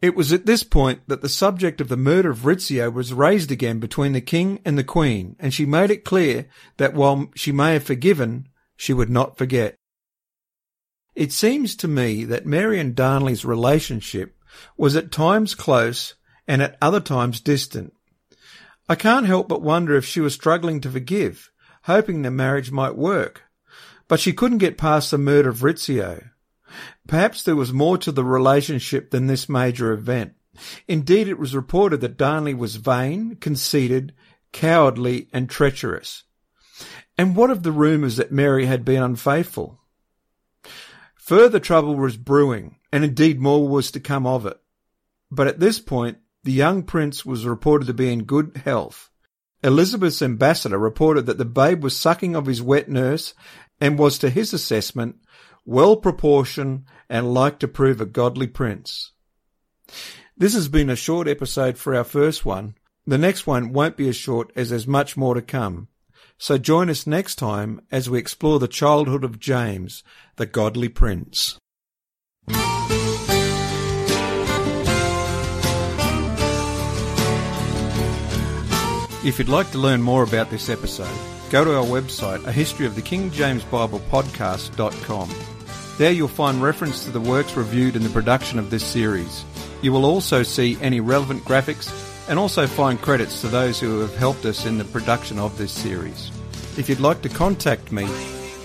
It 0.00 0.14
was 0.14 0.32
at 0.32 0.46
this 0.46 0.62
point 0.62 1.02
that 1.08 1.20
the 1.20 1.28
subject 1.28 1.80
of 1.80 1.88
the 1.88 1.96
murder 1.96 2.30
of 2.30 2.44
Rizzio 2.44 2.90
was 2.90 3.12
raised 3.12 3.50
again 3.50 3.80
between 3.80 4.12
the 4.12 4.22
king 4.22 4.60
and 4.64 4.78
the 4.78 4.84
queen, 4.84 5.36
and 5.38 5.52
she 5.52 5.66
made 5.66 5.90
it 5.90 6.04
clear 6.06 6.46
that 6.78 6.94
while 6.94 7.30
she 7.34 7.52
may 7.52 7.74
have 7.74 7.84
forgiven, 7.84 8.48
she 8.76 8.94
would 8.94 9.10
not 9.10 9.36
forget. 9.36 9.76
It 11.14 11.32
seems 11.32 11.76
to 11.76 11.88
me 11.88 12.24
that 12.24 12.46
Mary 12.46 12.80
and 12.80 12.94
Darnley's 12.94 13.44
relationship 13.44 14.36
was 14.78 14.96
at 14.96 15.12
times 15.12 15.54
close 15.54 16.14
and 16.48 16.62
at 16.62 16.78
other 16.80 17.00
times 17.00 17.40
distant. 17.40 17.92
I 18.88 18.94
can't 18.94 19.26
help 19.26 19.48
but 19.48 19.62
wonder 19.62 19.96
if 19.96 20.06
she 20.06 20.20
was 20.20 20.32
struggling 20.32 20.80
to 20.80 20.90
forgive, 20.90 21.50
hoping 21.82 22.22
the 22.22 22.30
marriage 22.30 22.70
might 22.70 22.96
work. 22.96 23.42
But 24.08 24.18
she 24.18 24.32
couldn't 24.32 24.58
get 24.58 24.78
past 24.78 25.10
the 25.10 25.18
murder 25.18 25.50
of 25.50 25.58
Rizzio. 25.58 26.30
Perhaps 27.06 27.42
there 27.42 27.56
was 27.56 27.72
more 27.72 27.98
to 27.98 28.12
the 28.12 28.24
relationship 28.24 29.10
than 29.10 29.26
this 29.26 29.48
major 29.48 29.92
event. 29.92 30.34
Indeed, 30.86 31.28
it 31.28 31.38
was 31.38 31.54
reported 31.54 32.00
that 32.00 32.16
Darnley 32.16 32.54
was 32.54 32.76
vain, 32.76 33.36
conceited, 33.36 34.14
cowardly, 34.52 35.28
and 35.32 35.48
treacherous. 35.48 36.24
And 37.16 37.36
what 37.36 37.50
of 37.50 37.62
the 37.62 37.72
rumours 37.72 38.16
that 38.16 38.32
Mary 38.32 38.66
had 38.66 38.84
been 38.84 39.02
unfaithful? 39.02 39.80
Further 41.16 41.60
trouble 41.60 41.94
was 41.94 42.16
brewing, 42.16 42.76
and 42.92 43.04
indeed 43.04 43.40
more 43.40 43.68
was 43.68 43.90
to 43.92 44.00
come 44.00 44.26
of 44.26 44.46
it. 44.46 44.58
But 45.30 45.46
at 45.46 45.60
this 45.60 45.78
point, 45.78 46.18
the 46.42 46.52
young 46.52 46.82
prince 46.82 47.24
was 47.24 47.46
reported 47.46 47.86
to 47.86 47.94
be 47.94 48.12
in 48.12 48.24
good 48.24 48.62
health. 48.64 49.10
Elizabeth's 49.62 50.22
ambassador 50.22 50.78
reported 50.78 51.26
that 51.26 51.38
the 51.38 51.44
babe 51.44 51.82
was 51.82 51.96
sucking 51.96 52.34
of 52.34 52.46
his 52.46 52.62
wet 52.62 52.88
nurse 52.88 53.34
and 53.80 53.98
was, 53.98 54.18
to 54.18 54.30
his 54.30 54.52
assessment, 54.52 55.16
well 55.70 55.94
proportioned 55.94 56.84
and 57.08 57.32
like 57.32 57.60
to 57.60 57.68
prove 57.68 58.00
a 58.00 58.04
godly 58.04 58.48
prince. 58.48 59.12
This 60.36 60.52
has 60.54 60.66
been 60.66 60.90
a 60.90 60.96
short 60.96 61.28
episode 61.28 61.78
for 61.78 61.94
our 61.94 62.02
first 62.02 62.44
one. 62.44 62.74
The 63.06 63.18
next 63.18 63.46
one 63.46 63.72
won't 63.72 63.96
be 63.96 64.08
as 64.08 64.16
short 64.16 64.50
as 64.56 64.70
there's 64.70 64.88
much 64.88 65.16
more 65.16 65.34
to 65.34 65.42
come. 65.42 65.86
So 66.38 66.58
join 66.58 66.90
us 66.90 67.06
next 67.06 67.36
time 67.36 67.82
as 67.92 68.10
we 68.10 68.18
explore 68.18 68.58
the 68.58 68.66
childhood 68.66 69.22
of 69.22 69.38
James, 69.38 70.02
the 70.34 70.46
godly 70.46 70.88
prince. 70.88 71.56
If 79.22 79.38
you'd 79.38 79.48
like 79.48 79.70
to 79.70 79.78
learn 79.78 80.02
more 80.02 80.24
about 80.24 80.50
this 80.50 80.68
episode, 80.68 81.16
go 81.50 81.64
to 81.64 81.76
our 81.76 81.84
website, 81.84 82.44
a 82.44 82.50
history 82.50 82.86
of 82.86 82.96
the 82.96 83.02
King 83.02 83.30
James 83.30 83.62
Bible 83.64 84.00
podcast.com. 84.10 85.30
There 86.00 86.10
you'll 86.10 86.26
find 86.28 86.62
reference 86.62 87.04
to 87.04 87.10
the 87.10 87.20
works 87.20 87.54
reviewed 87.54 87.94
in 87.94 88.02
the 88.02 88.08
production 88.08 88.58
of 88.58 88.70
this 88.70 88.82
series. 88.82 89.44
You 89.82 89.92
will 89.92 90.06
also 90.06 90.42
see 90.42 90.78
any 90.80 90.98
relevant 90.98 91.44
graphics 91.44 91.92
and 92.26 92.38
also 92.38 92.66
find 92.66 92.98
credits 92.98 93.42
to 93.42 93.48
those 93.48 93.78
who 93.78 94.00
have 94.00 94.16
helped 94.16 94.46
us 94.46 94.64
in 94.64 94.78
the 94.78 94.86
production 94.86 95.38
of 95.38 95.58
this 95.58 95.72
series. 95.72 96.30
If 96.78 96.88
you'd 96.88 97.00
like 97.00 97.20
to 97.20 97.28
contact 97.28 97.92
me, 97.92 98.08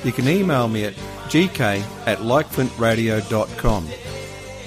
you 0.06 0.13
can 0.13 0.30
email 0.30 0.69
me 0.69 0.86
at 0.86 0.93
gk 1.28 1.82
at 2.08 2.19
likeflintradio.com. 2.19 3.89